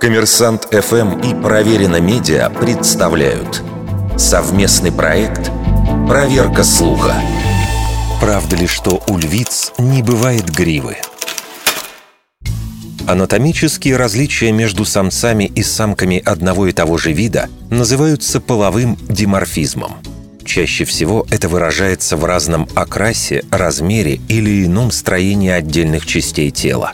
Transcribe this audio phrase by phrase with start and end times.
[0.00, 3.62] Коммерсант ФМ и Проверено Медиа представляют
[4.16, 5.50] совместный проект
[6.06, 7.14] «Проверка слуха».
[8.20, 10.98] Правда ли, что у львиц не бывает гривы?
[13.08, 19.96] Анатомические различия между самцами и самками одного и того же вида называются половым диморфизмом.
[20.44, 26.92] Чаще всего это выражается в разном окрасе, размере или ином строении отдельных частей тела.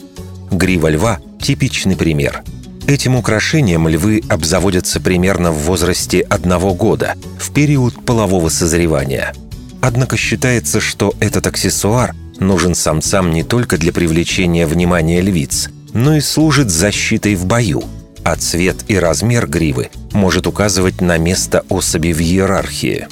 [0.52, 2.42] Грива льва– типичный пример.
[2.86, 9.32] Этим украшением львы обзаводятся примерно в возрасте одного года, в период полового созревания.
[9.80, 16.20] Однако считается, что этот аксессуар нужен самцам не только для привлечения внимания львиц, но и
[16.20, 17.84] служит защитой в бою,
[18.22, 23.08] а цвет и размер гривы может указывать на место особи в иерархии.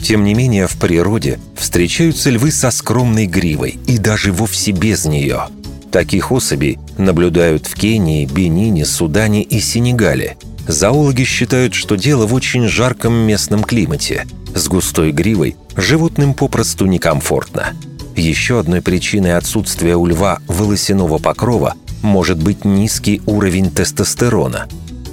[0.00, 5.48] Тем не менее, в природе встречаются львы со скромной гривой и даже вовсе без нее–
[5.90, 10.36] Таких особей наблюдают в Кении, Бенине, Судане и Сенегале.
[10.66, 14.26] Зоологи считают, что дело в очень жарком местном климате.
[14.54, 17.72] С густой гривой животным попросту некомфортно.
[18.16, 24.66] Еще одной причиной отсутствия у льва волосяного покрова может быть низкий уровень тестостерона.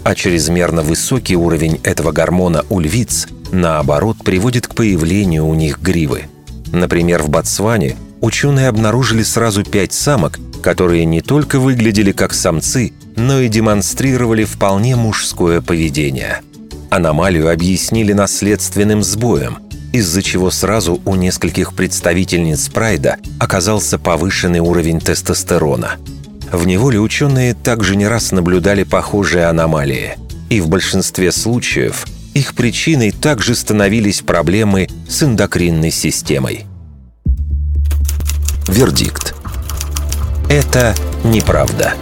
[0.03, 6.23] А чрезмерно высокий уровень этого гормона у львиц, наоборот, приводит к появлению у них гривы.
[6.71, 13.39] Например, в Ботсване ученые обнаружили сразу пять самок, которые не только выглядели как самцы, но
[13.39, 16.41] и демонстрировали вполне мужское поведение.
[16.89, 19.59] Аномалию объяснили наследственным сбоем,
[19.93, 25.97] из-за чего сразу у нескольких представительниц прайда оказался повышенный уровень тестостерона.
[26.51, 30.17] В неволе ученые также не раз наблюдали похожие аномалии,
[30.49, 36.65] и в большинстве случаев их причиной также становились проблемы с эндокринной системой.
[38.67, 39.24] Вердикт.
[40.49, 40.93] Это
[41.23, 41.93] неправда.